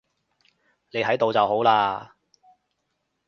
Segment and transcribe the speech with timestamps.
[0.89, 2.13] 你喺度就好喇